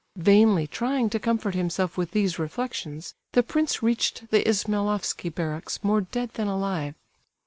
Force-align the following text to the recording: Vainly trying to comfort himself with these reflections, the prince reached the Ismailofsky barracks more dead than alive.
Vainly 0.15 0.65
trying 0.65 1.11
to 1.11 1.19
comfort 1.19 1.53
himself 1.53 1.95
with 1.95 2.09
these 2.09 2.39
reflections, 2.39 3.13
the 3.33 3.43
prince 3.43 3.83
reached 3.83 4.31
the 4.31 4.41
Ismailofsky 4.47 5.29
barracks 5.29 5.83
more 5.83 6.01
dead 6.01 6.31
than 6.33 6.47
alive. 6.47 6.95